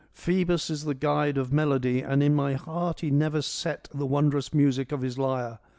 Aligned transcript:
Phoebus 0.13 0.71
is 0.71 0.85
the 0.85 0.95
guide 0.95 1.37
of 1.37 1.53
melody 1.53 2.01
and 2.01 2.23
in 2.23 2.33
my 2.33 2.53
heart 2.55 3.01
he 3.01 3.11
never 3.11 3.39
set 3.43 3.87
the 3.93 4.07
wondrous 4.07 4.51
music 4.51 4.91
of 4.91 5.01
his 5.01 5.19
lyre. 5.19 5.59